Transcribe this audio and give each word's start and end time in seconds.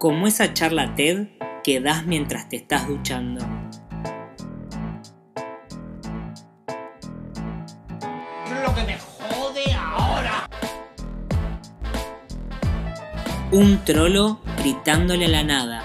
como 0.00 0.26
esa 0.26 0.54
charla 0.54 0.94
TED 0.94 1.28
que 1.62 1.78
das 1.78 2.06
mientras 2.06 2.48
te 2.48 2.56
estás 2.56 2.88
duchando. 2.88 3.46
Lo 8.64 8.74
que 8.74 8.82
me 8.86 8.96
jode 8.98 9.74
ahora. 9.78 10.48
Un 13.52 13.84
trolo 13.84 14.40
gritándole 14.62 15.26
a 15.26 15.28
la 15.28 15.44
nada. 15.44 15.84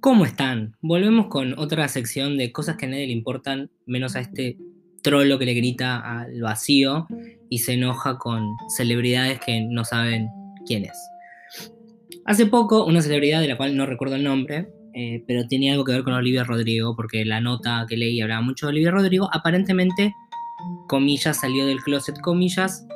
¿Cómo 0.00 0.24
están? 0.24 0.78
Volvemos 0.80 1.26
con 1.26 1.58
otra 1.58 1.86
sección 1.88 2.38
de 2.38 2.52
cosas 2.52 2.78
que 2.78 2.86
a 2.86 2.88
nadie 2.88 3.06
le 3.06 3.12
importan, 3.12 3.70
menos 3.84 4.16
a 4.16 4.20
este 4.20 4.56
trolo 5.02 5.38
que 5.38 5.46
le 5.46 5.54
grita 5.54 6.20
al 6.20 6.40
vacío 6.40 7.06
y 7.48 7.58
se 7.58 7.74
enoja 7.74 8.18
con 8.18 8.56
celebridades 8.76 9.40
que 9.40 9.60
no 9.62 9.84
saben 9.84 10.28
quién 10.66 10.84
es. 10.84 10.98
Hace 12.24 12.46
poco, 12.46 12.84
una 12.84 13.02
celebridad 13.02 13.40
de 13.40 13.48
la 13.48 13.56
cual 13.56 13.76
no 13.76 13.86
recuerdo 13.86 14.16
el 14.16 14.24
nombre, 14.24 14.68
eh, 14.94 15.24
pero 15.26 15.46
tenía 15.48 15.72
algo 15.72 15.84
que 15.84 15.92
ver 15.92 16.04
con 16.04 16.12
Olivia 16.12 16.44
Rodrigo, 16.44 16.94
porque 16.94 17.24
la 17.24 17.40
nota 17.40 17.86
que 17.88 17.96
leí 17.96 18.20
hablaba 18.20 18.42
mucho 18.42 18.66
de 18.66 18.70
Olivia 18.70 18.90
Rodrigo, 18.90 19.28
aparentemente, 19.32 20.12
comillas, 20.88 21.40
salió 21.40 21.66
del 21.66 21.80
closet, 21.80 22.20
comillas, 22.20 22.86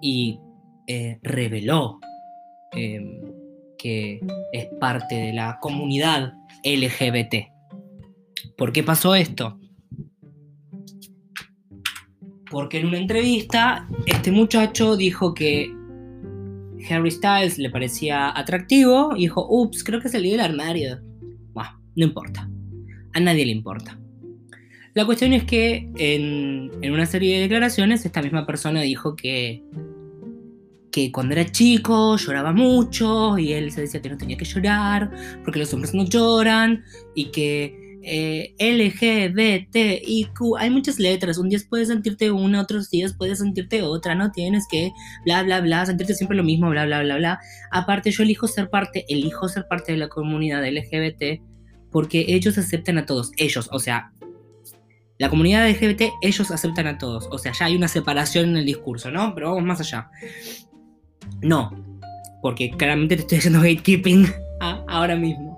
y 0.00 0.40
eh, 0.86 1.18
reveló 1.22 1.98
em, 2.72 3.20
que 3.78 4.20
es 4.52 4.66
parte 4.80 5.14
de 5.14 5.32
la 5.32 5.58
comunidad 5.60 6.32
LGBT. 6.64 7.52
¿Por 8.56 8.72
qué 8.72 8.82
pasó 8.82 9.14
esto? 9.14 9.58
Porque 12.52 12.78
en 12.78 12.86
una 12.86 12.98
entrevista 12.98 13.88
este 14.06 14.30
muchacho 14.30 14.96
dijo 14.96 15.34
que 15.34 15.74
Harry 16.88 17.10
Styles 17.10 17.58
le 17.58 17.70
parecía 17.70 18.38
atractivo 18.38 19.12
y 19.16 19.22
dijo, 19.22 19.44
ups, 19.48 19.82
creo 19.82 20.00
que 20.00 20.08
salió 20.08 20.30
del 20.30 20.40
armario. 20.40 21.00
No 21.94 22.04
importa. 22.04 22.48
A 23.12 23.20
nadie 23.20 23.44
le 23.44 23.52
importa. 23.52 23.98
La 24.94 25.04
cuestión 25.04 25.32
es 25.32 25.44
que 25.44 25.90
en, 25.96 26.70
en 26.82 26.92
una 26.92 27.06
serie 27.06 27.36
de 27.36 27.42
declaraciones 27.42 28.04
esta 28.04 28.22
misma 28.22 28.46
persona 28.46 28.82
dijo 28.82 29.16
que, 29.16 29.62
que 30.90 31.10
cuando 31.12 31.34
era 31.34 31.50
chico 31.50 32.16
lloraba 32.16 32.52
mucho 32.52 33.38
y 33.38 33.52
él 33.52 33.72
se 33.72 33.82
decía 33.82 34.02
que 34.02 34.10
no 34.10 34.18
tenía 34.18 34.36
que 34.36 34.44
llorar 34.44 35.10
porque 35.44 35.58
los 35.58 35.72
hombres 35.72 35.94
no 35.94 36.04
lloran 36.04 36.84
y 37.14 37.26
que 37.26 37.81
eh, 38.04 38.54
LGBTIQ, 38.58 40.40
hay 40.58 40.70
muchas 40.70 40.98
letras, 40.98 41.38
un 41.38 41.48
día 41.48 41.60
puedes 41.68 41.88
sentirte 41.88 42.30
una, 42.30 42.60
otros 42.60 42.90
días 42.90 43.14
puedes 43.16 43.38
sentirte 43.38 43.82
otra, 43.82 44.14
no 44.14 44.32
tienes 44.32 44.66
que 44.68 44.92
bla, 45.24 45.42
bla, 45.42 45.60
bla, 45.60 45.86
sentirte 45.86 46.14
siempre 46.14 46.36
lo 46.36 46.42
mismo, 46.42 46.68
bla, 46.70 46.84
bla, 46.84 47.02
bla, 47.02 47.16
bla. 47.16 47.40
Aparte, 47.70 48.10
yo 48.10 48.22
elijo 48.24 48.48
ser 48.48 48.70
parte, 48.70 49.04
elijo 49.08 49.48
ser 49.48 49.66
parte 49.68 49.92
de 49.92 49.98
la 49.98 50.08
comunidad 50.08 50.64
LGBT 50.66 51.40
porque 51.90 52.24
ellos 52.28 52.58
aceptan 52.58 52.98
a 52.98 53.06
todos, 53.06 53.32
ellos, 53.36 53.68
o 53.70 53.78
sea, 53.78 54.12
la 55.18 55.28
comunidad 55.30 55.68
LGBT, 55.68 56.02
ellos 56.22 56.50
aceptan 56.50 56.86
a 56.88 56.98
todos, 56.98 57.28
o 57.30 57.38
sea, 57.38 57.52
ya 57.52 57.66
hay 57.66 57.76
una 57.76 57.88
separación 57.88 58.50
en 58.50 58.56
el 58.56 58.66
discurso, 58.66 59.10
¿no? 59.10 59.34
Pero 59.34 59.50
vamos 59.50 59.64
más 59.64 59.80
allá. 59.80 60.10
No, 61.42 61.70
porque 62.40 62.70
claramente 62.70 63.16
te 63.16 63.22
estoy 63.22 63.38
haciendo 63.38 63.60
gatekeeping 63.60 64.26
ahora 64.60 65.14
mismo 65.14 65.51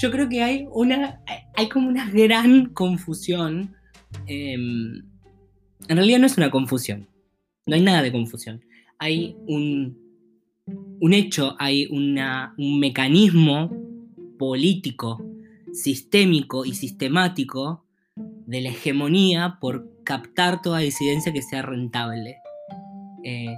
yo 0.00 0.10
creo 0.10 0.28
que 0.28 0.42
hay 0.42 0.66
una, 0.70 1.20
hay 1.54 1.68
como 1.68 1.88
una 1.88 2.10
gran 2.10 2.66
confusión. 2.66 3.74
Em, 4.26 5.02
en 5.88 5.96
realidad 5.96 6.18
no 6.18 6.26
es 6.26 6.36
una 6.36 6.50
confusión, 6.50 7.08
no 7.66 7.74
hay 7.74 7.82
nada 7.82 8.02
de 8.02 8.12
confusión. 8.12 8.62
Hay 8.98 9.36
un, 9.46 9.98
un 11.00 11.12
hecho, 11.12 11.56
hay 11.58 11.86
una, 11.86 12.54
un 12.58 12.78
mecanismo 12.78 13.70
político, 14.38 15.24
sistémico 15.72 16.64
y 16.64 16.74
sistemático 16.74 17.84
de 18.46 18.60
la 18.60 18.70
hegemonía 18.70 19.58
por 19.60 20.02
captar 20.04 20.62
toda 20.62 20.78
disidencia 20.78 21.32
que 21.32 21.42
sea 21.42 21.62
rentable. 21.62 22.36
Eh, 23.24 23.54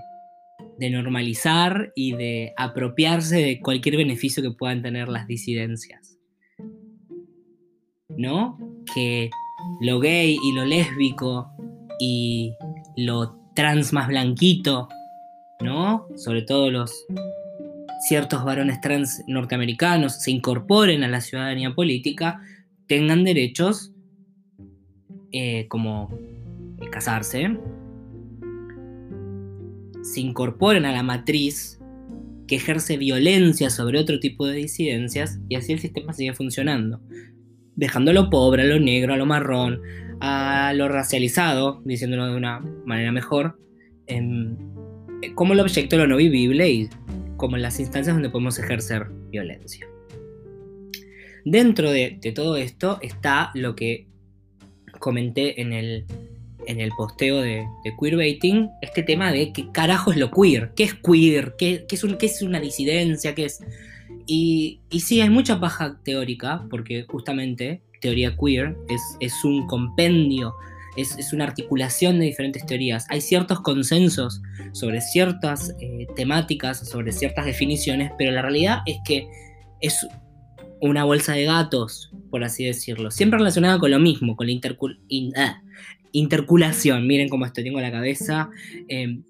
de 0.79 0.91
normalizar 0.91 1.93
y 1.97 2.13
de 2.13 2.53
apropiarse 2.57 3.37
de 3.37 3.61
cualquier 3.61 3.97
beneficio 3.97 4.43
que 4.43 4.53
puedan 4.53 4.81
tener 4.81 5.09
las 5.09 5.27
disidencias. 5.27 6.18
¿No? 8.19 8.59
Que 8.93 9.31
lo 9.81 10.01
gay 10.01 10.37
y 10.43 10.53
lo 10.53 10.67
lésbico 10.67 11.51
y 11.99 12.53
lo 12.97 13.37
trans 13.55 13.93
más 13.93 14.09
blanquito, 14.09 14.89
¿no? 15.61 16.07
Sobre 16.17 16.43
todo 16.43 16.71
los 16.71 17.07
ciertos 18.07 18.45
varones 18.45 18.81
trans 18.81 19.23
norteamericanos 19.27 20.21
se 20.21 20.31
incorporen 20.33 21.05
a 21.05 21.09
la 21.09 21.21
ciudadanía 21.21 21.75
política, 21.75 22.43
tengan 22.87 23.25
derechos 23.25 23.93
eh, 25.33 25.67
como 25.69 26.11
casarse, 26.91 27.57
se 30.03 30.21
incorporen 30.21 30.87
a 30.87 30.93
la 30.93 31.03
matriz 31.03 31.79
que 32.47 32.57
ejerce 32.57 32.97
violencia 32.97 33.69
sobre 33.71 34.01
otro 34.01 34.21
tipo 34.21 34.47
de 34.47 34.57
disidencias 34.57 35.39
y 35.49 35.57
así 35.57 35.73
el 35.73 35.81
sistema 35.81 36.15
sigue 36.15 36.33
funcionando 36.33 37.01
dejando 37.79 38.11
a 38.11 38.15
lo 38.15 38.29
pobre, 38.29 38.63
a 38.63 38.67
lo 38.67 38.81
negro, 38.81 39.15
a 39.15 39.17
lo 39.17 39.25
marrón, 39.25 39.81
a 40.21 40.73
lo 40.75 40.89
racializado, 40.89 41.81
diciéndolo 41.85 42.27
de 42.27 42.37
una 42.37 42.59
manera 42.85 43.13
mejor, 43.13 43.57
em, 44.09 44.57
como 45.37 45.53
el 45.53 45.61
objeto 45.61 45.95
de 45.95 46.03
lo 46.03 46.09
no 46.09 46.17
vivible 46.17 46.69
y 46.69 46.89
como 47.37 47.57
las 47.57 47.79
instancias 47.79 48.17
donde 48.17 48.31
podemos 48.31 48.59
ejercer 48.59 49.07
violencia. 49.31 49.87
Dentro 51.45 51.93
de, 51.93 52.19
todo 52.35 52.57
esto 52.57 52.99
está 53.01 53.53
lo 53.55 53.77
que 53.77 54.09
comenté 54.99 55.61
en 55.61 55.73
el, 55.73 56.05
en 56.67 56.81
el 56.81 56.91
posteo 56.97 57.41
de, 57.41 57.65
queerbaiting, 58.01 58.71
este 58.83 59.05
tema 59.05 59.31
de 59.31 59.53
qué 59.53 59.71
carajo 59.71 60.11
es 60.11 60.17
lo 60.17 60.33
queer, 60.33 60.73
qué 60.75 60.83
es 60.83 60.95
queer, 60.95 61.55
qué 61.57 61.87
es 61.89 62.43
una 62.43 62.59
disidencia, 62.59 63.37
qué 63.37 63.45
es 63.45 63.61
y, 64.31 64.81
sí, 65.01 65.23
hay 65.23 65.31
mucha 65.31 65.59
paja 65.59 65.99
teórica, 66.05 66.63
porque 66.69 67.07
justamente 67.09 67.81
teoría 68.03 68.37
queer 68.37 68.77
es, 69.21 69.45
un 69.45 69.67
compendio, 69.67 70.55
es, 70.99 71.33
una 71.33 71.45
articulación 71.45 72.19
de 72.19 72.27
diferentes 72.27 72.67
teorías. 72.67 73.07
Hay 73.09 73.23
ciertos 73.23 73.61
consensos 73.63 74.43
sobre 74.73 75.01
ciertas 75.01 75.75
eh, 75.81 76.07
temáticas, 76.15 76.87
sobre 76.87 77.11
ciertas 77.11 77.47
definiciones, 77.47 78.13
pero 78.19 78.31
la 78.31 78.43
realidad 78.43 78.81
es 78.85 78.99
que 79.03 79.27
es 79.81 80.07
una 80.83 81.05
bolsa 81.05 81.33
de 81.33 81.45
gatos, 81.45 82.13
por 82.31 82.45
así 82.45 82.67
decirlo, 82.67 83.11
siempre 83.11 83.39
relacionada 83.39 83.79
con 83.79 83.91
lo 83.91 83.99
mismo, 83.99 84.37
con 84.37 84.47
la 84.47 84.53
ah, 85.37 85.63
interculación. 86.13 87.07
Miren 87.07 87.31
cómo 87.31 87.47
estoy, 87.47 87.65
tengo 87.65 87.81
la 87.81 87.91
cabeza. 87.91 88.51
Em, 88.89 89.23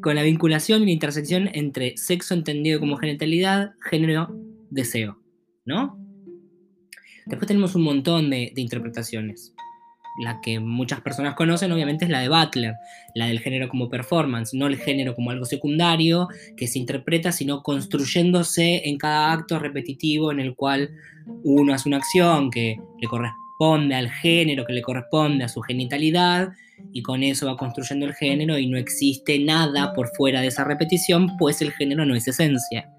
con 0.00 0.14
la 0.14 0.22
vinculación 0.22 0.82
y 0.82 0.86
la 0.86 0.92
intersección 0.92 1.50
entre 1.52 1.96
sexo 1.96 2.34
entendido 2.34 2.78
como 2.80 2.96
genitalidad, 2.96 3.72
género, 3.90 4.28
deseo, 4.70 5.18
¿no? 5.64 5.98
Después 7.26 7.48
tenemos 7.48 7.74
un 7.74 7.82
montón 7.82 8.30
de, 8.30 8.52
interpretaciones. 8.56 9.54
La 10.20 10.40
que 10.40 10.60
muchas 10.60 11.00
personas 11.00 11.34
conocen 11.34 11.72
obviamente 11.72 12.04
es 12.04 12.10
la 12.10 12.20
de 12.20 12.28
Butler, 12.28 12.74
la 13.16 13.26
del 13.26 13.40
género 13.40 13.68
como 13.68 13.88
performance, 13.88 14.54
no 14.54 14.68
el 14.68 14.76
género 14.76 15.14
como 15.14 15.30
algo 15.30 15.44
secundario 15.44 16.28
que 16.56 16.68
se 16.68 16.78
interpreta, 16.78 17.32
sino 17.32 17.62
construyéndose 17.62 18.88
en 18.88 18.96
cada 18.96 19.32
acto 19.32 19.58
repetitivo 19.58 20.30
en 20.30 20.38
el 20.38 20.54
cual 20.54 20.90
uno 21.42 21.74
hace 21.74 21.88
una 21.88 21.96
acción 21.96 22.50
que 22.50 22.78
le 23.00 23.08
corresponde 23.08 23.43
al 23.60 24.10
género, 24.10 24.64
que 24.64 24.72
le 24.72 24.82
corresponde 24.82 25.44
a 25.44 25.48
su 25.48 25.60
genitalidad, 25.62 26.48
y 26.92 27.02
con 27.02 27.22
eso 27.22 27.46
va 27.46 27.56
construyendo 27.56 28.06
el 28.06 28.14
género 28.14 28.58
y 28.58 28.66
no 28.66 28.76
existe 28.76 29.38
nada 29.38 29.92
por 29.94 30.08
fuera 30.16 30.40
de 30.40 30.48
esa 30.48 30.64
repetición, 30.64 31.36
pues 31.38 31.62
el 31.62 31.72
género 31.72 32.04
no 32.04 32.14
es 32.14 32.28
esencia. 32.28 32.90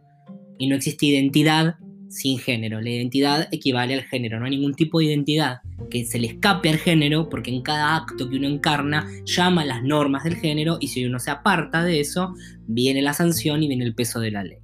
Y 0.57 0.67
no 0.67 0.75
existe 0.75 1.07
identidad 1.07 1.75
sin 2.09 2.39
género. 2.39 2.79
La 2.81 2.89
identidad 2.89 3.47
equivale 3.51 3.93
al 3.93 4.03
género, 4.03 4.39
no 4.39 4.45
hay 4.45 4.51
ningún 4.51 4.73
tipo 4.73 4.99
de 4.99 5.05
identidad 5.05 5.57
que 5.89 6.05
se 6.05 6.17
le 6.17 6.27
escape 6.27 6.69
al 6.69 6.77
género, 6.77 7.29
porque 7.29 7.51
en 7.51 7.61
cada 7.61 7.97
acto 7.97 8.29
que 8.29 8.37
uno 8.37 8.47
encarna 8.47 9.07
llama 9.25 9.65
las 9.65 9.83
normas 9.83 10.23
del 10.23 10.35
género 10.35 10.77
y 10.79 10.87
si 10.87 11.05
uno 11.05 11.19
se 11.19 11.31
aparta 11.31 11.83
de 11.83 11.99
eso, 11.99 12.33
viene 12.67 13.01
la 13.01 13.13
sanción 13.13 13.61
y 13.61 13.67
viene 13.67 13.85
el 13.85 13.95
peso 13.95 14.19
de 14.19 14.31
la 14.31 14.43
ley. 14.43 14.57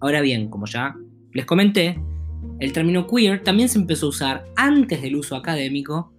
Ahora 0.00 0.20
bien, 0.20 0.48
como 0.48 0.66
ya 0.66 0.94
les 1.32 1.44
comenté, 1.44 2.00
el 2.58 2.72
término 2.72 3.06
queer 3.06 3.42
también 3.42 3.68
se 3.68 3.78
empezó 3.78 4.06
a 4.06 4.08
usar 4.10 4.44
antes 4.56 5.02
del 5.02 5.16
uso 5.16 5.36
académico 5.36 6.12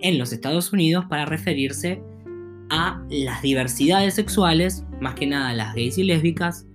en 0.00 0.18
los 0.18 0.32
Estados 0.32 0.72
Unidos 0.72 1.04
para 1.08 1.24
referirse 1.24 2.02
a 2.70 3.02
las 3.10 3.42
diversidades 3.42 4.14
sexuales, 4.14 4.84
más 5.00 5.14
que 5.14 5.26
nada 5.26 5.52
las 5.54 5.74
gays 5.74 5.98
y 5.98 6.04
lésbicas, 6.04 6.66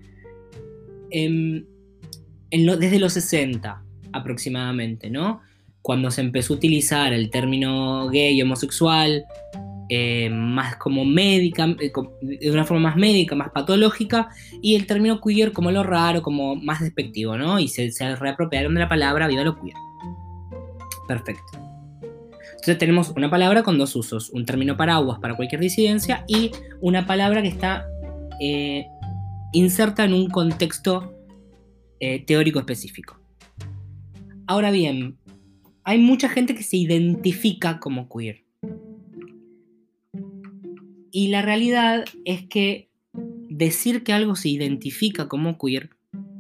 desde 1.12 3.00
los 3.00 3.14
60 3.14 3.84
aproximadamente, 4.12 5.10
¿no? 5.10 5.42
cuando 5.82 6.12
se 6.12 6.22
empezó 6.22 6.54
a 6.54 6.58
utilizar 6.58 7.14
el 7.14 7.30
término 7.30 8.10
gay 8.10 8.38
y 8.38 8.42
homosexual 8.42 9.26
eh, 9.92 10.30
más 10.30 10.76
como 10.76 11.04
médica, 11.04 11.66
eh, 11.80 11.92
de 12.22 12.52
una 12.52 12.64
forma 12.64 12.90
más 12.90 12.96
médica, 12.96 13.36
más 13.36 13.50
patológica, 13.50 14.30
y 14.62 14.76
el 14.76 14.86
término 14.86 15.20
queer 15.20 15.52
como 15.52 15.72
lo 15.72 15.82
raro, 15.82 16.22
como 16.22 16.56
más 16.56 16.80
despectivo, 16.80 17.38
¿no? 17.38 17.60
Y 17.60 17.68
se, 17.68 17.92
se 17.92 18.16
reapropiaron 18.16 18.76
de 18.76 18.82
la 18.82 18.88
palabra 18.88 19.28
viva 19.28 19.44
lo 19.44 19.60
queer. 19.60 19.76
Perfecto. 21.08 21.44
Entonces 22.52 22.78
tenemos 22.78 23.10
una 23.10 23.32
palabra 23.32 23.64
con 23.64 23.80
dos 23.80 23.96
usos, 23.96 24.30
un 24.30 24.46
término 24.46 24.78
paraguas 24.78 25.18
para 25.20 25.36
cualquier 25.36 25.62
disidencia 25.62 26.24
y 26.28 26.52
una 26.82 27.08
palabra 27.08 27.42
que 27.42 27.48
está 27.48 27.86
eh, 28.40 28.86
inserta 29.54 30.04
en 30.06 30.14
un 30.14 30.30
contexto 30.30 31.16
teórico 32.28 32.60
específico. 32.60 33.20
Ahora 34.48 34.72
bien, 34.72 35.18
hay 35.84 35.98
mucha 35.98 36.30
gente 36.30 36.56
que 36.56 36.64
se 36.64 36.78
identifica 36.78 37.80
como 37.80 38.08
queer. 38.08 38.49
Y 41.12 41.30
la 41.30 41.42
realidad 41.42 42.06
es 42.26 42.46
que 42.48 42.90
decir 43.14 44.04
que 44.04 44.14
algo 44.14 44.36
se 44.36 44.50
identifica 44.50 45.28
como 45.28 45.58
queer 45.58 45.90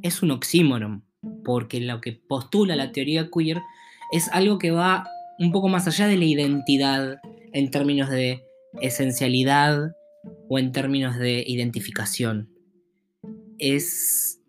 es 0.02 0.22
un 0.22 0.32
oxímoron, 0.32 1.04
porque 1.44 1.80
lo 1.82 2.02
que 2.02 2.14
postula 2.14 2.76
la 2.76 2.92
teoría 2.92 3.30
queer 3.30 3.62
es 4.12 4.30
algo 4.30 4.58
que 4.60 4.72
va 4.72 5.08
un 5.40 5.52
poco 5.52 5.68
más 5.70 5.88
allá 5.88 6.08
de 6.08 6.18
la 6.18 6.26
identidad 6.26 7.20
en 7.54 7.72
términos 7.72 8.10
de 8.10 8.44
esencialidad 8.82 9.92
o 10.50 10.60
en 10.60 10.72
términos 10.72 11.18
de 11.18 11.44
identificación. 11.48 12.50
Es, 13.58 14.42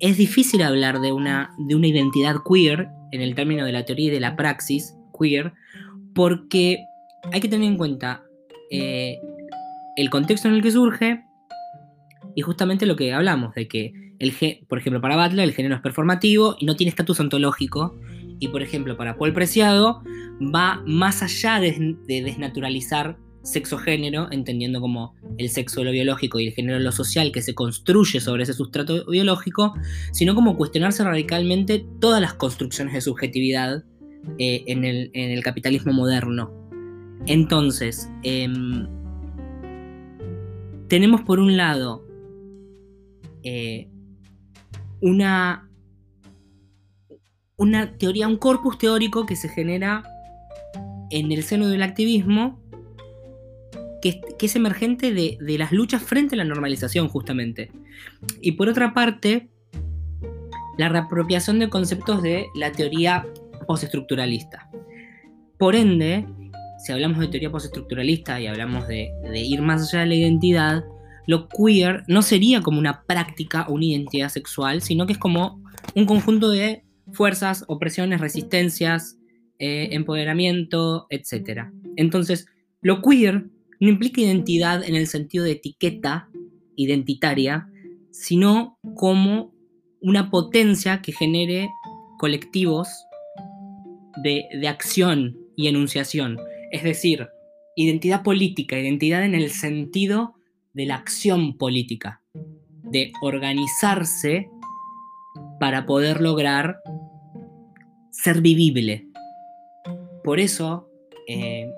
es 0.00 0.16
difícil 0.16 0.62
hablar 0.62 1.00
de 1.00 1.12
una, 1.12 1.50
de 1.58 1.74
una 1.74 1.88
identidad 1.88 2.36
queer 2.48 2.88
en 3.12 3.20
el 3.20 3.34
término 3.34 3.64
de 3.64 3.72
la 3.72 3.84
teoría 3.84 4.06
y 4.06 4.10
de 4.10 4.20
la 4.20 4.36
praxis 4.36 4.94
queer, 5.18 5.52
porque 6.14 6.78
hay 7.32 7.40
que 7.40 7.48
tener 7.48 7.68
en 7.68 7.76
cuenta 7.76 8.22
eh, 8.70 9.18
el 9.98 10.10
contexto 10.10 10.46
en 10.46 10.54
el 10.54 10.62
que 10.62 10.70
surge 10.70 11.24
y 12.36 12.42
justamente 12.42 12.86
lo 12.86 12.94
que 12.94 13.12
hablamos, 13.12 13.52
de 13.56 13.66
que, 13.66 13.92
el 14.20 14.32
por 14.68 14.78
ejemplo, 14.78 15.00
para 15.00 15.16
Butler 15.16 15.44
el 15.44 15.54
género 15.54 15.74
es 15.74 15.80
performativo 15.80 16.56
y 16.60 16.66
no 16.66 16.76
tiene 16.76 16.90
estatus 16.90 17.18
ontológico, 17.18 17.98
y 18.38 18.46
por 18.48 18.62
ejemplo, 18.62 18.96
para 18.96 19.16
Paul 19.16 19.32
Preciado 19.32 20.02
va 20.54 20.80
más 20.86 21.22
allá 21.24 21.58
de, 21.58 21.96
desnaturalizar 22.06 23.18
sexo-género, 23.42 24.28
entendiendo 24.30 24.80
como 24.80 25.16
el 25.36 25.50
sexo 25.50 25.82
lo 25.82 25.90
biológico 25.90 26.38
y 26.38 26.46
el 26.46 26.52
género 26.52 26.78
lo 26.78 26.92
social 26.92 27.32
que 27.32 27.42
se 27.42 27.54
construye 27.54 28.20
sobre 28.20 28.44
ese 28.44 28.52
sustrato 28.52 29.04
biológico, 29.06 29.74
sino 30.12 30.36
como 30.36 30.56
cuestionarse 30.56 31.02
radicalmente 31.02 31.84
todas 32.00 32.20
las 32.20 32.34
construcciones 32.34 32.94
de 32.94 33.00
subjetividad 33.00 33.82
eh, 34.38 34.62
en, 34.68 34.84
el, 34.84 35.42
capitalismo 35.42 35.92
moderno. 35.92 36.52
Entonces, 37.26 38.08
em, 38.22 38.86
tenemos 40.88 41.20
por 41.22 41.38
un 41.38 41.56
lado 41.56 42.04
eh, 43.42 43.88
una, 45.00 45.68
una 47.56 47.96
teoría, 47.96 48.26
un 48.26 48.36
corpus 48.36 48.78
teórico 48.78 49.26
que 49.26 49.36
se 49.36 49.48
genera 49.48 50.02
en 51.10 51.30
el 51.32 51.42
seno 51.42 51.68
del 51.68 51.82
activismo 51.82 52.60
que, 54.02 54.20
es 54.40 54.56
emergente 54.56 55.12
de, 55.12 55.38
de, 55.40 55.58
las 55.58 55.72
luchas 55.72 56.02
frente 56.02 56.34
a 56.34 56.38
la 56.38 56.44
normalización 56.44 57.08
justamente. 57.08 57.70
Y 58.40 58.52
por 58.52 58.68
otra 58.68 58.94
parte, 58.94 59.48
la 60.76 60.88
reapropiación 60.88 61.58
de 61.58 61.68
conceptos 61.68 62.22
de 62.22 62.46
la 62.54 62.70
teoría 62.70 63.26
postestructuralista. 63.66 64.70
Por 65.58 65.74
ende, 65.74 66.26
si 66.78 66.92
hablamos 66.92 67.18
de 67.18 67.28
teoría 67.28 67.50
postestructuralista 67.50 68.40
y 68.40 68.46
hablamos 68.46 68.86
de, 68.86 69.10
ir 69.34 69.60
más 69.62 69.82
allá 69.82 70.00
de 70.00 70.06
la 70.06 70.14
identidad, 70.14 70.84
lo 71.26 71.48
queer 71.48 72.04
no 72.06 72.22
sería 72.22 72.62
como 72.62 72.78
una 72.78 73.02
práctica 73.04 73.66
o 73.68 73.74
una 73.74 73.86
identidad 73.86 74.28
sexual, 74.28 74.80
sino 74.80 75.06
que 75.06 75.12
es 75.14 75.18
como 75.18 75.62
un 75.94 76.06
conjunto 76.06 76.50
de 76.50 76.84
fuerzas, 77.12 77.64
opresiones, 77.68 78.20
resistencias, 78.20 79.18
eh, 79.58 79.88
empoderamiento, 79.92 81.06
etc. 81.10 81.66
Entonces, 81.96 82.46
lo 82.80 83.02
queer 83.02 83.46
no 83.80 83.88
implica 83.88 84.20
identidad 84.20 84.82
en 84.84 84.94
el 84.94 85.06
sentido 85.06 85.44
de 85.44 85.52
etiqueta 85.52 86.28
identitaria, 86.76 87.68
sino 88.10 88.78
como 88.94 89.52
una 90.00 90.30
potencia 90.30 91.02
que 91.02 91.12
genere 91.12 91.68
colectivos 92.18 92.88
de, 94.22 94.44
de 94.52 94.68
acción 94.68 95.36
y 95.56 95.66
enunciación. 95.66 96.38
Es 96.70 96.82
decir, 96.82 97.28
identidad 97.76 98.22
política, 98.22 98.78
identidad 98.78 99.24
en 99.24 99.34
el 99.34 99.50
sentido 99.50 100.34
de 100.72 100.86
la 100.86 100.96
acción 100.96 101.56
política, 101.56 102.22
de 102.82 103.12
organizarse 103.22 104.50
para 105.60 105.86
poder 105.86 106.20
lograr 106.20 106.80
ser 108.10 108.40
vivible. 108.40 109.06
Por 110.24 110.40
eso 110.40 110.88
eh, 111.26 111.70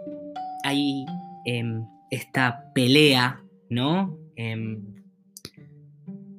hay 0.65 1.05
em, 1.45 1.85
esta 2.11 2.73
pelea, 2.75 3.43
¿no? 3.69 4.19
Em, 4.37 4.95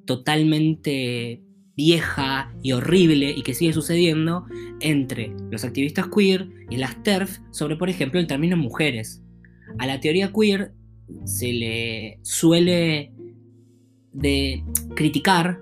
totalmente 0.05 1.41
vieja 1.83 2.53
y 2.61 2.73
horrible 2.73 3.33
y 3.35 3.41
que 3.41 3.55
sigue 3.55 3.73
sucediendo 3.73 4.45
entre 4.81 5.33
los 5.49 5.63
activistas 5.63 6.07
queer 6.15 6.47
y 6.69 6.77
las 6.77 7.01
TERF 7.01 7.39
sobre, 7.49 7.75
por 7.75 7.89
ejemplo, 7.89 8.19
el 8.19 8.27
término 8.27 8.55
mujeres. 8.55 9.23
A 9.79 9.87
la 9.87 9.99
teoría 9.99 10.31
queer 10.31 10.73
se 11.25 11.51
le 11.51 12.19
suele 12.21 13.11
de 14.13 14.63
criticar 14.95 15.59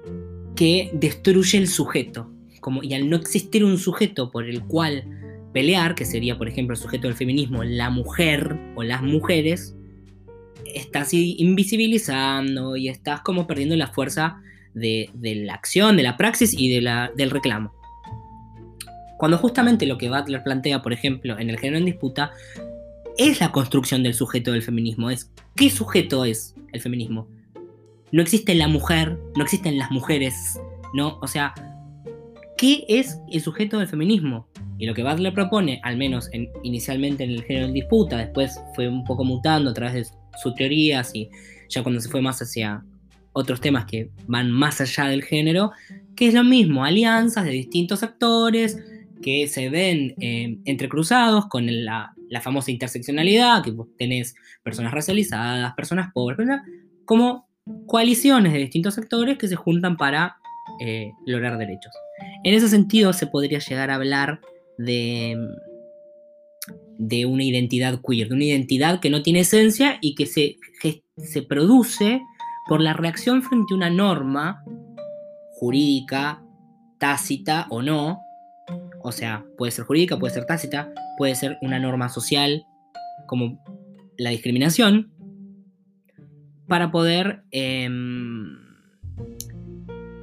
que 0.57 0.91
destruye 0.93 1.57
el 1.57 1.67
sujeto. 1.67 2.29
Como, 2.59 2.83
y 2.83 2.93
al 2.93 3.09
no 3.09 3.15
existir 3.15 3.63
un 3.63 3.77
sujeto 3.77 4.29
por 4.29 4.43
el 4.43 4.61
cual 4.65 5.05
pelear, 5.53 5.95
que 5.95 6.03
sería, 6.03 6.37
por 6.37 6.49
ejemplo, 6.49 6.73
el 6.73 6.81
sujeto 6.81 7.07
del 7.07 7.15
feminismo, 7.15 7.63
la 7.63 7.89
mujer 7.89 8.59
o 8.75 8.83
las 8.83 9.01
mujeres, 9.01 9.73
estás 10.75 11.13
invisibilizando 11.13 12.75
y 12.75 12.89
estás 12.89 13.21
como 13.21 13.47
perdiendo 13.47 13.77
la 13.77 13.87
fuerza 13.87 14.41
de, 14.73 15.09
la 15.21 15.53
acción, 15.53 15.97
de 15.97 16.03
la 16.03 16.17
praxis 16.17 16.53
y 16.53 16.73
de 16.73 16.81
la, 16.81 17.11
del 17.15 17.31
reclamo. 17.31 17.73
Cuando 19.17 19.37
justamente 19.37 19.85
lo 19.85 19.97
que 19.97 20.09
Butler 20.09 20.43
plantea, 20.43 20.81
por 20.81 20.93
ejemplo, 20.93 21.37
en 21.37 21.49
el 21.49 21.59
género 21.59 21.77
en 21.77 21.85
disputa, 21.85 22.31
es 23.17 23.41
la 23.41 23.51
construcción 23.51 24.01
del 24.01 24.13
sujeto 24.13 24.53
del 24.53 24.63
feminismo. 24.63 25.09
Es 25.09 25.31
qué 25.55 25.69
sujeto 25.69 26.23
es 26.23 26.55
el 26.71 26.79
feminismo. 26.79 27.27
No 28.11 28.21
existe 28.21 28.55
la 28.55 28.67
mujer, 28.67 29.19
no 29.35 29.43
existen 29.43 29.77
las 29.77 29.91
mujeres, 29.91 30.59
¿no? 30.93 31.19
O 31.21 31.27
sea, 31.27 31.53
¿qué 32.57 32.85
es 32.87 33.19
el 33.29 33.41
sujeto 33.41 33.77
del 33.79 33.87
feminismo? 33.87 34.47
Y 34.77 34.85
lo 34.85 34.93
que 34.93 35.03
Butler 35.03 35.33
propone, 35.33 35.81
al 35.83 35.97
menos 35.97 36.29
inicialmente 36.63 37.25
en 37.25 37.31
el 37.31 37.43
género 37.43 37.65
en 37.65 37.73
disputa, 37.73 38.17
después 38.17 38.57
fue 38.73 38.87
un 38.87 39.03
poco 39.03 39.25
mutando 39.25 39.71
a 39.71 39.73
través 39.73 39.93
de 39.93 40.17
sus 40.41 40.55
teorías 40.55 41.13
y 41.13 41.29
ya 41.67 41.83
cuando 41.83 41.99
se 41.99 42.07
fue 42.07 42.21
más 42.21 42.41
hacia 42.41 42.81
otros 43.33 43.61
temas 43.61 43.85
que 43.85 44.09
van 44.27 44.51
más 44.51 44.81
allá 44.81 45.05
del 45.05 45.23
género, 45.23 45.71
que 46.15 46.27
es 46.27 46.33
lo 46.33 46.43
mismo, 46.43 46.83
alianzas 46.83 47.45
de 47.45 47.51
distintos 47.51 48.03
actores 48.03 48.77
que 49.21 49.47
se 49.47 49.69
ven 49.69 50.15
eh, 50.19 50.57
entrecruzados 50.65 51.47
con 51.47 51.65
la, 51.85 52.13
famosa 52.41 52.71
interseccionalidad, 52.71 53.63
que 53.63 53.73
tenés 53.97 54.35
personas 54.63 54.93
racializadas, 54.93 55.73
personas 55.73 56.11
pobres, 56.13 56.47
como 57.05 57.47
coaliciones 57.85 58.53
de 58.53 58.59
distintos 58.59 58.97
actores 58.97 59.37
que 59.37 59.47
se 59.47 59.55
juntan 59.55 59.97
para 59.97 60.37
eh, 60.79 61.11
lograr 61.25 61.57
derechos. 61.57 61.91
En 62.43 62.53
ese 62.53 62.69
sentido 62.69 63.13
se 63.13 63.27
podría 63.27 63.59
llegar 63.59 63.89
a 63.89 63.95
hablar 63.95 64.39
de, 64.77 65.37
de 66.97 67.25
una 67.25 67.43
identidad 67.43 67.99
queer, 68.07 68.29
de 68.29 68.35
una 68.35 68.45
identidad 68.45 68.99
que 68.99 69.09
no 69.09 69.23
tiene 69.23 69.41
esencia 69.41 69.97
y 70.01 70.15
que 70.15 70.25
se, 70.25 70.57
se 71.17 71.41
produce 71.41 72.21
por 72.69 72.81
la 72.81 72.93
reacción 72.93 73.41
frente 73.41 73.73
a 73.73 73.77
una 73.77 73.89
norma 73.89 74.63
jurídica, 75.53 76.43
tácita 76.99 77.65
o 77.71 77.81
no, 77.81 78.19
o 79.01 79.11
sea, 79.11 79.43
puede 79.57 79.71
ser 79.71 79.85
jurídica, 79.85 80.19
puede 80.19 80.35
ser 80.35 80.45
tácita, 80.45 80.93
puede 81.17 81.33
ser 81.33 81.57
una 81.63 81.79
norma 81.79 82.09
social 82.09 82.67
como 83.25 83.59
la 84.19 84.29
discriminación, 84.29 85.11
para 86.67 86.91
poder 86.91 87.41
em, 87.49 88.55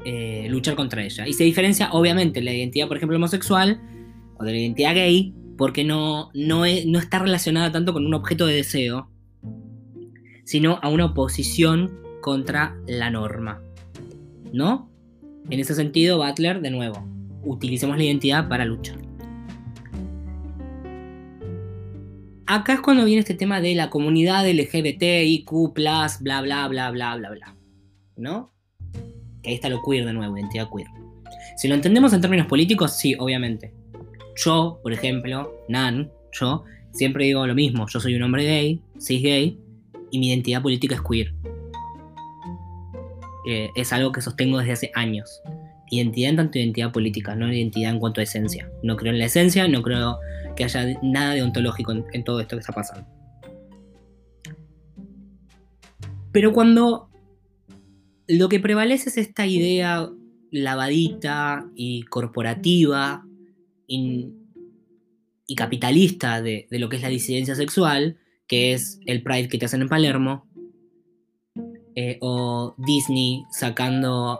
eh, 0.04 0.46
luchar 0.48 0.76
contra 0.76 1.02
ella. 1.02 1.26
Y 1.26 1.32
se 1.32 1.42
diferencia 1.42 1.90
obviamente 1.90 2.40
la 2.42 2.52
identidad, 2.52 2.86
por 2.86 2.96
ejemplo, 2.96 3.16
homosexual 3.16 3.80
o 4.38 4.44
de 4.44 4.52
la 4.52 4.58
identidad 4.58 4.94
gay, 4.94 5.34
porque 5.58 5.82
no, 5.82 6.30
no, 6.32 6.62
no 6.86 6.98
está 7.00 7.18
relacionada 7.18 7.72
tanto 7.72 7.92
con 7.92 8.06
un 8.06 8.14
objeto 8.14 8.46
de 8.46 8.54
deseo, 8.54 9.10
sino 10.44 10.78
a 10.80 10.88
una 10.88 11.06
oposición 11.06 12.05
contra 12.26 12.76
la 12.88 13.08
norma. 13.08 13.62
¿No? 14.52 14.90
En 15.48 15.60
ese 15.60 15.76
sentido, 15.76 16.18
Butler, 16.18 16.60
de 16.60 16.72
nuevo, 16.72 17.06
utilicemos 17.44 17.96
la 17.96 18.02
identidad 18.02 18.48
para 18.48 18.64
luchar. 18.64 18.98
acá 22.48 22.74
es 22.74 22.80
cuando 22.80 23.04
viene 23.04 23.20
este 23.20 23.34
tema 23.34 23.60
de 23.60 23.76
la 23.76 23.90
comunidad 23.90 24.44
LGBTIQ, 24.44 25.72
bla, 25.72 26.10
bla, 26.18 26.40
bla, 26.40 26.66
bla, 26.66 26.90
bla, 26.90 27.14
bla. 27.14 27.56
¿No? 28.16 28.52
Que 29.44 29.50
ahí 29.50 29.54
está 29.54 29.68
lo 29.68 29.80
queer 29.84 30.04
de 30.04 30.12
nuevo, 30.12 30.36
identidad 30.36 30.68
queer. 30.74 30.88
Si 31.56 31.68
lo 31.68 31.76
entendemos 31.76 32.12
en 32.12 32.22
términos 32.22 32.48
políticos, 32.48 32.92
sí, 32.96 33.14
obviamente. 33.20 33.72
Yo, 34.34 34.80
por 34.82 34.92
ejemplo, 34.92 35.52
Nan, 35.68 36.10
yo, 36.32 36.64
siempre 36.92 37.26
digo 37.26 37.46
lo 37.46 37.54
mismo. 37.54 37.86
Yo 37.88 38.00
soy 38.00 38.16
un 38.16 38.22
hombre 38.24 38.42
gay, 38.44 38.80
cis 38.98 39.22
gay, 39.22 39.60
y 40.10 40.18
mi 40.18 40.28
identidad 40.28 40.60
política 40.60 40.96
es 40.96 41.02
queer. 41.02 41.32
Eh, 43.46 43.70
es 43.76 43.92
algo 43.92 44.10
que 44.10 44.20
sostengo 44.20 44.58
desde 44.58 44.72
hace 44.72 44.90
años. 44.94 45.40
Identidad 45.88 46.30
en 46.30 46.36
tanto 46.36 46.58
identidad 46.58 46.92
política, 46.92 47.36
no 47.36 47.52
identidad 47.52 47.92
en 47.92 48.00
cuanto 48.00 48.20
a 48.20 48.24
esencia. 48.24 48.68
No 48.82 48.96
creo 48.96 49.12
en 49.12 49.20
la 49.20 49.26
esencia, 49.26 49.68
no 49.68 49.82
creo 49.82 50.18
que 50.56 50.64
haya 50.64 50.98
nada 51.02 51.34
de 51.34 51.42
ontológico 51.42 51.92
en, 51.92 52.24
todo 52.24 52.40
esto 52.40 52.56
que 52.56 52.60
está 52.60 52.72
pasando. 52.72 53.08
Pero 56.32 56.52
cuando 56.52 57.08
lo 58.26 58.48
que 58.48 58.58
prevalece 58.58 59.10
es 59.10 59.16
esta 59.16 59.46
idea 59.46 60.10
lavadita 60.50 61.66
y 61.76 62.02
corporativa 62.02 63.24
y, 63.86 64.32
capitalista 65.56 66.42
de, 66.42 66.66
lo 66.72 66.88
que 66.88 66.96
es 66.96 67.02
la 67.02 67.08
disidencia 67.08 67.54
sexual, 67.54 68.18
que 68.48 68.72
es 68.72 68.98
el 69.06 69.22
Pride 69.22 69.48
que 69.48 69.58
te 69.58 69.66
hacen 69.66 69.82
en 69.82 69.88
Palermo, 69.88 70.45
eh, 71.98 72.18
o 72.20 72.74
Disney 72.76 73.42
sacando 73.50 74.38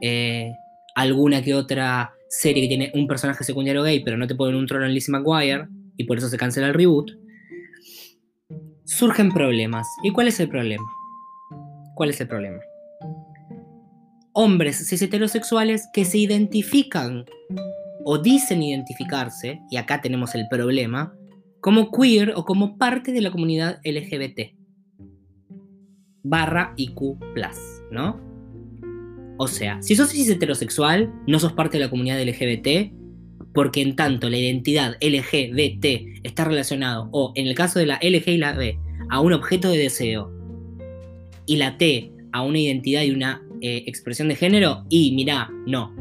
eh, 0.00 0.52
alguna 0.96 1.40
que 1.40 1.54
otra 1.54 2.12
serie 2.28 2.62
que 2.62 2.68
tiene 2.68 2.90
un 2.94 3.06
personaje 3.06 3.44
secundario 3.44 3.84
gay, 3.84 4.00
pero 4.00 4.16
no 4.16 4.26
te 4.26 4.34
ponen 4.34 4.56
un 4.56 4.66
trono 4.66 4.86
en 4.86 4.94
Lizzie 4.94 5.12
McGuire, 5.12 5.68
y 5.96 6.04
por 6.04 6.18
eso 6.18 6.28
se 6.28 6.36
cancela 6.36 6.66
el 6.66 6.74
reboot, 6.74 7.12
surgen 8.84 9.30
problemas. 9.30 9.86
¿Y 10.02 10.10
cuál 10.10 10.26
es 10.26 10.40
el 10.40 10.48
problema? 10.48 10.84
¿Cuál 11.94 12.10
es 12.10 12.20
el 12.20 12.26
problema? 12.26 12.58
Hombres 14.32 14.88
cis 14.88 15.00
heterosexuales 15.00 15.88
que 15.92 16.04
se 16.04 16.18
identifican 16.18 17.24
o 18.04 18.18
dicen 18.18 18.64
identificarse, 18.64 19.60
y 19.70 19.76
acá 19.76 20.00
tenemos 20.00 20.34
el 20.34 20.48
problema, 20.48 21.14
como 21.60 21.92
queer 21.92 22.32
o 22.34 22.44
como 22.44 22.78
parte 22.78 23.12
de 23.12 23.20
la 23.20 23.30
comunidad 23.30 23.80
LGBT 23.84 24.59
barra 26.22 26.74
IQ+, 26.76 27.18
¿no? 27.90 28.20
O 29.38 29.48
sea, 29.48 29.80
si 29.80 29.96
sos 29.96 30.10
cis 30.10 30.28
heterosexual, 30.28 31.12
no 31.26 31.38
sos 31.38 31.54
parte 31.54 31.78
de 31.78 31.84
la 31.84 31.90
comunidad 31.90 32.22
LGBT, 32.22 32.92
porque 33.54 33.80
en 33.80 33.96
tanto 33.96 34.28
la 34.28 34.36
identidad 34.36 34.96
LGBT 35.00 35.86
está 36.22 36.44
relacionado, 36.44 37.08
o 37.12 37.32
en 37.34 37.46
el 37.46 37.54
caso 37.54 37.78
de 37.78 37.86
la 37.86 37.98
LG 38.02 38.28
y 38.28 38.36
la 38.36 38.52
B, 38.52 38.78
a 39.08 39.20
un 39.20 39.32
objeto 39.32 39.70
de 39.70 39.78
deseo, 39.78 40.30
y 41.46 41.56
la 41.56 41.78
T 41.78 42.12
a 42.32 42.42
una 42.42 42.58
identidad 42.58 43.02
y 43.02 43.10
una 43.10 43.42
eh, 43.60 43.84
expresión 43.86 44.28
de 44.28 44.36
género, 44.36 44.84
y 44.88 45.12
mirá, 45.12 45.50
no. 45.66 45.94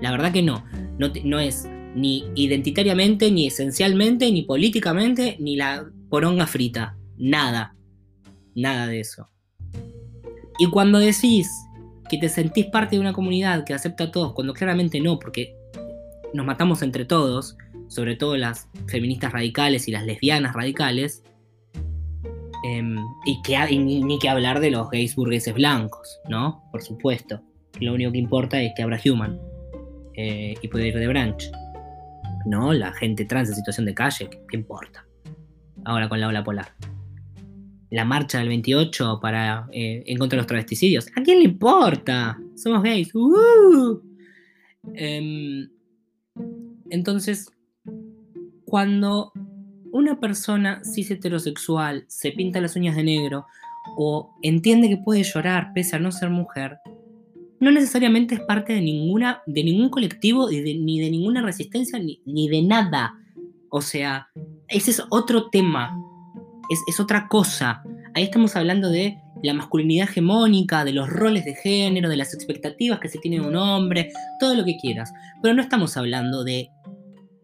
La 0.00 0.10
verdad 0.10 0.32
que 0.32 0.42
no. 0.42 0.64
No, 0.98 1.12
no 1.24 1.38
es 1.38 1.68
ni 1.94 2.24
identitariamente, 2.34 3.30
ni 3.30 3.46
esencialmente, 3.46 4.30
ni 4.32 4.42
políticamente, 4.42 5.36
ni 5.38 5.56
la 5.56 5.86
poronga 6.08 6.46
frita. 6.46 6.96
Nada. 7.16 7.76
Nada 8.54 8.86
de 8.86 9.00
eso. 9.00 9.28
Y 10.58 10.70
cuando 10.70 10.98
decís 10.98 11.50
que 12.08 12.18
te 12.18 12.28
sentís 12.28 12.66
parte 12.66 12.96
de 12.96 13.00
una 13.00 13.12
comunidad 13.12 13.64
que 13.64 13.74
acepta 13.74 14.04
a 14.04 14.10
todos, 14.10 14.34
cuando 14.34 14.52
claramente 14.52 15.00
no, 15.00 15.18
porque 15.18 15.56
nos 16.32 16.46
matamos 16.46 16.82
entre 16.82 17.04
todos, 17.04 17.56
sobre 17.88 18.16
todo 18.16 18.36
las 18.36 18.68
feministas 18.86 19.32
radicales 19.32 19.88
y 19.88 19.92
las 19.92 20.04
lesbianas 20.04 20.54
radicales, 20.54 21.22
em, 22.64 22.96
y, 23.26 23.78
ni, 23.78 24.18
que 24.18 24.28
hablar 24.28 24.60
de 24.60 24.70
los 24.70 24.90
gays 24.90 25.16
burgueses 25.16 25.54
blancos, 25.54 26.20
¿no? 26.28 26.64
Por 26.70 26.82
supuesto. 26.82 27.40
Lo 27.80 27.94
único 27.94 28.12
que 28.12 28.18
importa 28.18 28.60
es 28.62 28.72
que 28.76 28.82
abra 28.82 29.00
Human 29.04 29.40
eh, 30.14 30.54
y 30.60 30.68
puede 30.68 30.88
ir 30.88 30.98
de 30.98 31.08
branch. 31.08 31.50
¿No? 32.46 32.72
La 32.74 32.92
gente 32.92 33.24
trans 33.24 33.48
en 33.48 33.54
situación 33.54 33.86
de 33.86 33.94
calle, 33.94 34.28
¿qué 34.28 34.56
importa? 34.56 35.06
Ahora 35.84 36.08
con 36.08 36.20
la 36.20 36.28
ola 36.28 36.44
polar 36.44 36.74
la 37.94 38.04
marcha 38.04 38.38
del 38.38 38.48
28 38.48 39.20
para 39.22 39.68
eh, 39.70 40.02
en 40.06 40.18
contra 40.18 40.36
de 40.36 40.40
los 40.40 40.48
travesticidios. 40.48 41.06
¿A 41.14 41.22
quién 41.22 41.38
le 41.38 41.44
importa? 41.44 42.36
Somos 42.56 42.82
gays. 42.82 43.14
¡Uh! 43.14 44.00
Em, 44.94 45.70
entonces, 46.90 47.52
cuando 48.64 49.32
una 49.92 50.18
persona 50.18 50.82
cis 50.84 51.12
heterosexual 51.12 52.04
se 52.08 52.32
pinta 52.32 52.60
las 52.60 52.74
uñas 52.74 52.96
de 52.96 53.04
negro 53.04 53.46
o 53.96 54.34
entiende 54.42 54.88
que 54.88 54.96
puede 54.96 55.22
llorar 55.22 55.70
pese 55.72 55.94
a 55.94 56.00
no 56.00 56.10
ser 56.10 56.30
mujer, 56.30 56.78
no 57.60 57.70
necesariamente 57.70 58.34
es 58.34 58.40
parte 58.40 58.72
de, 58.72 58.80
ninguna, 58.80 59.40
de 59.46 59.62
ningún 59.62 59.88
colectivo 59.88 60.50
ni 60.50 60.98
de 61.00 61.10
ninguna 61.10 61.42
resistencia 61.42 62.00
ni, 62.00 62.20
ni, 62.26 62.48
de 62.48 62.60
nada. 62.62 63.14
O 63.68 63.80
sea, 63.80 64.30
ese 64.66 64.90
es 64.90 65.02
otro 65.10 65.48
tema 65.48 65.96
es, 66.68 67.00
otra 67.00 67.28
cosa. 67.28 67.82
Ahí 68.14 68.24
estamos 68.24 68.56
hablando 68.56 68.90
de 68.90 69.18
la 69.42 69.54
masculinidad 69.54 70.08
hegemónica, 70.08 70.84
de 70.84 70.92
los 70.92 71.08
roles 71.08 71.44
de 71.44 71.54
género, 71.54 72.08
de 72.08 72.16
las 72.16 72.34
expectativas 72.34 73.00
que 73.00 73.08
se 73.08 73.18
tiene 73.18 73.40
de 73.40 73.46
un 73.46 73.56
hombre, 73.56 74.10
todo 74.40 74.54
lo 74.54 74.64
que 74.64 74.76
quieras. 74.76 75.12
Pero 75.42 75.54
no 75.54 75.62
estamos 75.62 75.96
hablando 75.96 76.44
de 76.44 76.70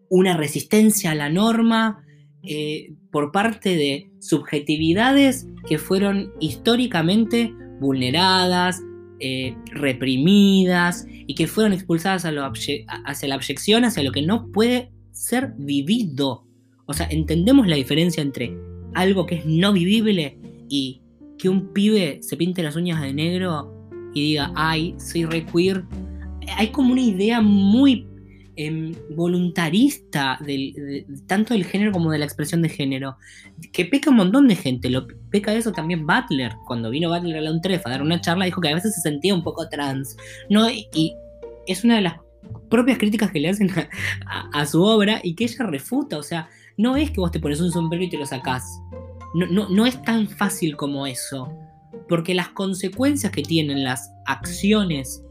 una 0.09 0.35
resistencia 0.35 1.11
a 1.11 1.15
la 1.15 1.29
norma 1.29 2.03
eh, 2.43 2.93
por 3.11 3.31
parte 3.31 3.75
de 3.75 4.09
subjetividades 4.19 5.47
que 5.67 5.77
fueron 5.77 6.33
históricamente 6.39 7.53
vulneradas, 7.79 8.81
eh, 9.19 9.55
reprimidas 9.67 11.05
y 11.27 11.35
que 11.35 11.45
fueron 11.47 11.73
expulsadas 11.73 12.25
hacia 12.25 13.27
la 13.27 13.35
abyección, 13.35 13.85
hacia 13.85 14.03
lo 14.03 14.11
que 14.11 14.23
no 14.23 14.51
puede 14.51 14.91
ser 15.11 15.53
vivido. 15.57 16.47
O 16.87 16.93
sea, 16.93 17.07
entendemos 17.09 17.67
la 17.67 17.75
diferencia 17.75 18.21
entre 18.21 18.57
algo 18.93 19.25
que 19.25 19.35
es 19.35 19.45
no 19.45 19.73
vivible 19.73 20.37
y 20.69 21.01
que 21.37 21.49
un 21.49 21.73
pibe 21.73 22.19
se 22.21 22.37
pinte 22.37 22.61
las 22.63 22.75
uñas 22.75 23.01
de 23.01 23.13
negro 23.13 23.89
y 24.13 24.21
diga, 24.21 24.51
ay, 24.55 24.95
soy 24.99 25.25
re 25.25 25.45
queer. 25.45 25.83
Hay 26.57 26.67
como 26.67 26.91
una 26.93 27.01
idea 27.01 27.41
muy 27.41 28.07
em, 28.55 28.93
voluntarista 29.15 30.39
tanto 31.27 31.53
del 31.53 31.65
género 31.65 31.91
como 31.91 32.11
de 32.11 32.19
la 32.19 32.25
expresión 32.25 32.61
de 32.61 32.69
género, 32.69 33.17
que 33.73 33.85
peca 33.85 34.09
un 34.09 34.17
montón 34.17 34.47
de 34.47 34.55
gente. 34.55 34.89
Lo 34.89 35.07
peca 35.29 35.53
eso 35.53 35.71
también 35.71 36.05
Butler. 36.05 36.51
Cuando 36.67 36.89
vino 36.89 37.09
Butler 37.09 37.37
a 37.37 37.41
la 37.41 37.51
UNTREF 37.51 37.85
a 37.87 37.89
dar 37.89 38.01
una 38.01 38.21
charla, 38.21 38.45
dijo 38.45 38.61
que 38.61 38.69
a 38.69 38.75
veces 38.75 38.93
se 38.95 39.01
sentía 39.01 39.33
un 39.33 39.43
poco 39.43 39.67
trans. 39.69 40.17
¿no? 40.49 40.69
Y, 40.69 41.13
es 41.67 41.83
una 41.83 41.95
de 41.95 42.01
las 42.01 42.15
propias 42.69 42.97
críticas 42.97 43.31
que 43.31 43.39
le 43.39 43.49
hacen 43.49 43.69
a 44.51 44.65
su 44.65 44.81
obra 44.81 45.21
y 45.23 45.35
que 45.35 45.43
ella 45.45 45.65
refuta. 45.67 46.17
O 46.17 46.23
sea, 46.23 46.49
no 46.77 46.95
es 46.95 47.11
que 47.11 47.19
vos 47.19 47.31
te 47.31 47.39
pones 47.39 47.61
un 47.61 47.71
sombrero 47.71 48.03
y 48.03 48.09
te 48.09 48.17
lo 48.17 48.25
sacás. 48.25 48.63
No, 49.33 49.69
no, 49.69 49.85
es 49.85 50.01
tan 50.01 50.27
fácil 50.27 50.75
como 50.75 51.07
eso. 51.07 51.51
Porque 52.09 52.33
las 52.33 52.49
consecuencias 52.49 53.31
que 53.31 53.43
tienen 53.43 53.83
las 53.83 54.11
acciones 54.25 55.23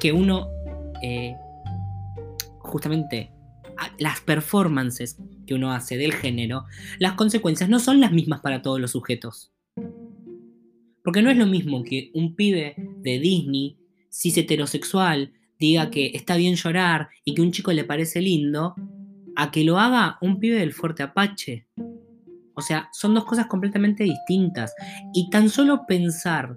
que 0.00 0.12
uno, 0.12 0.48
eh, 1.02 1.34
justamente, 2.58 3.32
las 3.98 4.20
performances 4.20 5.16
que 5.46 5.54
uno 5.54 5.72
hace 5.72 5.96
del 5.96 6.12
género, 6.12 6.64
las 6.98 7.12
consecuencias 7.12 7.68
no 7.68 7.78
son 7.78 8.00
las 8.00 8.12
mismas 8.12 8.40
para 8.40 8.62
todos 8.62 8.80
los 8.80 8.92
sujetos. 8.92 9.52
Porque 11.02 11.22
no 11.22 11.30
es 11.30 11.36
lo 11.36 11.46
mismo 11.46 11.84
que 11.84 12.10
un 12.14 12.34
pibe 12.34 12.74
de 12.76 13.18
Disney, 13.18 13.76
cis 14.10 14.36
heterosexual, 14.38 15.32
diga 15.58 15.90
que 15.90 16.12
está 16.14 16.36
bien 16.36 16.56
llorar 16.56 17.08
y 17.24 17.34
que 17.34 17.42
un 17.42 17.52
chico 17.52 17.72
le 17.72 17.84
parece 17.84 18.20
lindo, 18.20 18.74
a 19.36 19.50
que 19.50 19.64
lo 19.64 19.78
haga 19.78 20.18
un 20.20 20.38
pibe 20.38 20.58
del 20.58 20.72
Fuerte 20.72 21.02
Apache. 21.02 21.66
O 22.54 22.60
sea, 22.60 22.88
son 22.92 23.14
dos 23.14 23.24
cosas 23.24 23.46
completamente 23.46 24.04
distintas. 24.04 24.74
Y 25.12 25.28
tan 25.30 25.48
solo 25.48 25.86
pensar 25.86 26.56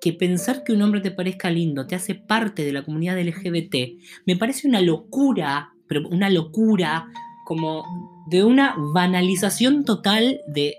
que 0.00 0.12
pensar 0.12 0.64
que 0.64 0.72
un 0.72 0.82
hombre 0.82 1.00
te 1.00 1.12
parezca 1.12 1.48
lindo 1.48 1.86
te 1.86 1.94
hace 1.94 2.16
parte 2.16 2.64
de 2.64 2.72
la 2.72 2.82
comunidad 2.82 3.20
LGBT, 3.20 4.02
me 4.26 4.36
parece 4.36 4.66
una 4.66 4.80
locura, 4.80 5.70
pero 5.86 6.08
una 6.08 6.28
locura 6.28 7.06
como 7.44 7.84
de 8.28 8.42
una 8.42 8.74
banalización 8.94 9.84
total 9.84 10.40
de 10.48 10.74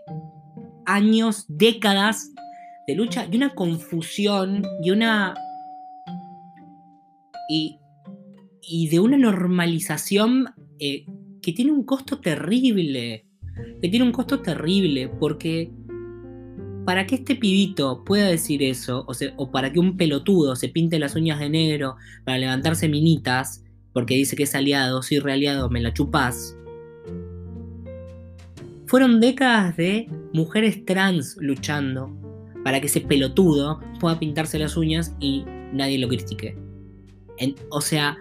años, 0.86 1.46
décadas 1.48 2.32
de 2.86 2.96
lucha 2.96 3.26
y 3.32 3.38
una 3.38 3.56
confusión 3.56 4.66
y 4.84 4.92
una... 4.92 5.36
y, 7.48 7.80
y 8.62 8.90
de 8.90 9.00
una 9.00 9.18
normalización 9.18 10.54
eh, 10.86 11.06
que 11.42 11.54
tiene 11.54 11.72
un 11.72 11.84
costo 11.84 12.20
terrible. 12.20 13.26
Que 13.82 13.88
tiene 13.90 14.06
un 14.06 14.12
costo 14.12 14.40
terrible 14.40 15.10
porque 15.20 15.72
para 16.86 17.06
que 17.06 17.16
este 17.16 17.36
pibito 17.36 18.04
pueda 18.04 18.28
decir 18.28 18.64
eso, 18.64 19.06
o, 19.08 19.14
o 19.38 19.52
para 19.52 19.72
que 19.72 19.80
un 19.80 19.96
pelotudo 19.96 20.56
se 20.56 20.70
pinte 20.70 21.00
las 21.00 21.16
uñas 21.16 21.40
de 21.40 21.50
negro 21.50 21.96
para 22.26 22.38
levantarse 22.40 22.90
minitas, 22.90 23.64
porque 23.94 24.16
dice 24.16 24.36
que 24.36 24.44
es 24.44 24.56
aliado, 24.56 25.02
soy 25.04 25.20
realiado, 25.20 25.70
me 25.70 25.82
la 25.82 25.94
chupás, 25.94 26.58
fueron 28.88 29.20
décadas 29.20 29.78
de 29.78 30.08
mujeres 30.34 30.84
trans 30.86 31.38
luchando 31.40 32.12
para 32.64 32.82
que 32.82 32.88
ese 32.88 33.02
pelotudo 33.02 33.80
pueda 34.00 34.20
pintarse 34.20 34.60
las 34.60 34.76
uñas 34.78 35.16
y 35.20 35.46
nadie 35.74 35.98
lo 36.00 36.08
critique. 36.08 36.58
En- 37.38 37.56
o 37.70 37.82
sea, 37.82 38.18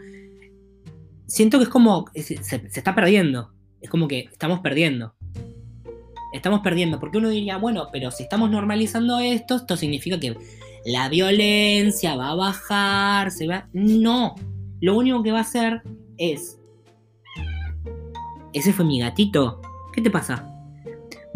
siento 1.32 1.58
que 1.58 1.64
es 1.64 1.70
como. 1.70 2.04
Se, 2.14 2.34
está 2.74 2.94
perdiendo. 2.94 3.52
Es 3.80 3.90
como 3.90 4.06
que 4.06 4.28
estamos 4.30 4.60
perdiendo. 4.60 5.14
Estamos 6.32 6.60
perdiendo. 6.60 7.00
Porque 7.00 7.18
uno 7.18 7.30
diría, 7.30 7.56
bueno, 7.56 7.88
pero 7.90 8.10
si 8.10 8.22
estamos 8.22 8.50
normalizando 8.50 9.18
esto, 9.18 9.56
esto 9.56 9.76
significa 9.76 10.20
que 10.20 10.36
la 10.84 11.08
violencia 11.08 12.14
va 12.16 12.30
a 12.30 12.34
bajar. 12.34 13.30
Se 13.30 13.46
va. 13.46 13.68
No. 13.72 14.34
Lo 14.80 14.96
único 14.96 15.22
que 15.22 15.32
va 15.32 15.38
a 15.38 15.42
hacer 15.42 15.82
es. 16.18 16.58
Ese 18.52 18.72
fue 18.72 18.84
mi 18.84 19.00
gatito. 19.00 19.60
¿Qué 19.94 20.02
te 20.02 20.10
pasa? 20.10 20.48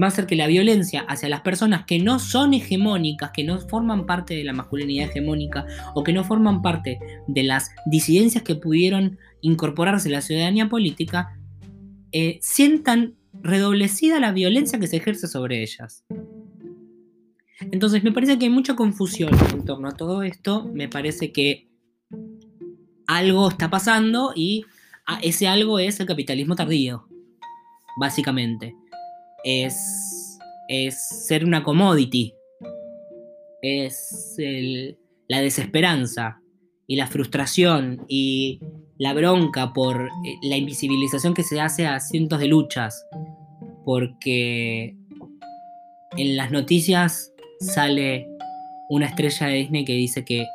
Va 0.00 0.06
a 0.06 0.08
hacer 0.08 0.26
que 0.26 0.36
la 0.36 0.46
violencia 0.46 1.06
hacia 1.08 1.30
las 1.30 1.40
personas 1.40 1.86
que 1.86 1.98
no 1.98 2.18
son 2.18 2.52
hegemónicas, 2.52 3.30
que 3.30 3.44
no 3.44 3.58
forman 3.58 4.04
parte 4.04 4.34
de 4.34 4.44
la 4.44 4.52
masculinidad 4.52 5.08
hegemónica 5.08 5.64
o 5.94 6.04
que 6.04 6.12
no 6.12 6.22
forman 6.22 6.60
parte 6.60 6.98
de 7.26 7.42
las 7.44 7.70
disidencias 7.86 8.44
que 8.44 8.56
pudieron 8.56 9.18
incorporarse 9.46 10.08
a 10.08 10.12
la 10.12 10.20
ciudadanía 10.20 10.68
política, 10.68 11.38
eh, 12.12 12.38
sientan 12.40 13.14
redoblecida 13.42 14.18
la 14.20 14.32
violencia 14.32 14.78
que 14.78 14.86
se 14.86 14.96
ejerce 14.96 15.26
sobre 15.28 15.62
ellas. 15.62 16.04
Entonces 17.60 18.04
me 18.04 18.12
parece 18.12 18.38
que 18.38 18.46
hay 18.46 18.50
mucha 18.50 18.76
confusión 18.76 19.30
en 19.52 19.64
torno 19.64 19.88
a 19.88 19.92
todo 19.96 20.22
esto, 20.22 20.64
me 20.72 20.88
parece 20.88 21.32
que 21.32 21.68
algo 23.06 23.48
está 23.48 23.70
pasando 23.70 24.32
y 24.34 24.64
ah, 25.06 25.18
ese 25.22 25.46
algo 25.48 25.78
es 25.78 25.98
el 26.00 26.06
capitalismo 26.06 26.54
tardío, 26.54 27.08
básicamente. 27.98 28.74
Es, 29.44 30.38
es 30.68 31.26
ser 31.26 31.44
una 31.44 31.62
commodity, 31.62 32.34
es 33.62 34.34
el- 34.38 34.98
la 35.28 35.40
desesperanza 35.40 36.40
y 36.86 36.96
la 36.96 37.06
frustración 37.06 38.04
y 38.08 38.60
la 38.98 39.12
bronca 39.12 39.72
por 39.72 40.02
eh, 40.02 40.34
la 40.42 40.56
invisibilización 40.56 41.34
que 41.34 41.42
se 41.42 41.60
hace 41.60 41.86
a 41.86 42.00
cientos 42.00 42.38
de 42.40 42.48
luchas, 42.48 43.06
porque 43.84 44.96
en 46.16 46.36
las 46.36 46.50
noticias 46.50 47.32
sale 47.60 48.26
una 48.88 49.06
estrella 49.06 49.46
de 49.48 49.54
Disney 49.54 49.84
que 49.84 49.94
dice 49.94 50.24
que 50.24 50.46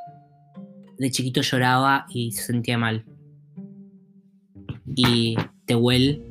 de 0.97 1.11
chiquito 1.11 1.41
lloraba 1.41 2.05
y 2.09 2.31
se 2.31 2.43
sentía 2.43 2.77
mal. 2.77 3.05
Y 4.95 5.35
Tehuel 5.65 6.23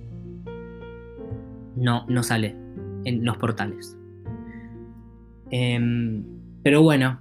no, 1.77 2.07
no 2.09 2.23
sale 2.23 2.57
en 3.05 3.25
los 3.25 3.37
portales. 3.37 3.97
Em, 5.51 6.25
pero 6.63 6.83
bueno, 6.83 7.21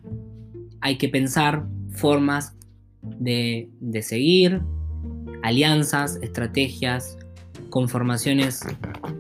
hay 0.82 0.98
que 0.98 1.10
pensar 1.10 1.66
formas 1.90 2.59
de, 3.02 3.70
seguir, 4.02 4.62
alianzas, 5.44 6.20
estrategias, 6.22 7.18
conformaciones 7.70 8.62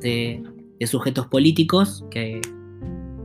de, 0.01 0.43
de 0.79 0.87
sujetos 0.87 1.27
políticos 1.27 2.05
que, 2.09 2.41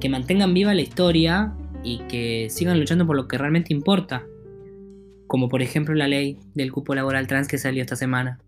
que 0.01 0.09
mantengan 0.09 0.53
viva 0.55 0.75
la 0.75 0.83
historia 0.83 1.55
y 1.83 1.99
que 2.09 2.49
sigan 2.51 2.79
luchando 2.79 3.07
por 3.07 3.17
lo 3.17 3.29
que 3.29 3.39
realmente 3.39 3.73
importa. 3.73 4.25
Como 5.27 5.49
por 5.49 5.63
ejemplo 5.63 5.95
la 5.95 6.09
ley 6.09 6.39
del 6.55 6.73
cupo 6.73 6.95
laboral 6.95 7.27
trans 7.27 7.49
que 7.49 7.59
salió 7.59 7.83
esta 7.83 7.97
semana, 7.97 8.39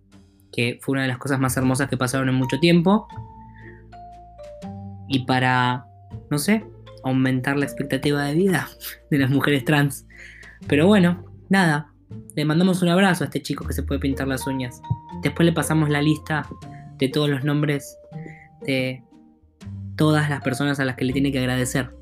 que 0.52 0.78
fue 0.82 0.92
una 0.92 1.02
de 1.02 1.08
las 1.08 1.18
cosas 1.18 1.38
más 1.38 1.56
hermosas 1.56 1.88
que 1.88 1.96
pasaron 1.96 2.28
en 2.28 2.34
mucho 2.34 2.58
tiempo. 2.58 3.06
Y 5.08 5.24
para, 5.24 5.86
no 6.30 6.38
sé, 6.38 6.64
aumentar 7.04 7.56
la 7.56 7.64
expectativa 7.64 8.24
de 8.24 8.34
vida 8.34 8.68
de 9.10 9.18
las 9.18 9.30
mujeres 9.30 9.64
trans. 9.64 10.06
Pero 10.66 10.86
bueno, 10.86 11.24
nada, 11.48 11.92
le 12.34 12.44
mandamos 12.44 12.82
un 12.82 12.88
abrazo 12.88 13.24
a 13.24 13.26
este 13.26 13.42
chico 13.42 13.66
que 13.66 13.72
se 13.72 13.82
puede 13.82 14.00
pintar 14.00 14.28
las 14.28 14.46
uñas. 14.46 14.80
Después 15.22 15.46
le 15.46 15.52
pasamos 15.52 15.88
la 15.88 16.02
lista 16.02 16.48
de 16.98 17.08
todos 17.08 17.28
los 17.28 17.44
nombres 17.44 17.96
de 18.62 19.02
todas 19.96 20.28
las 20.28 20.42
personas 20.42 20.78
a 20.80 20.84
las 20.84 20.96
que 20.96 21.04
le 21.04 21.12
tiene 21.12 21.32
que 21.32 21.38
agradecer. 21.38 21.94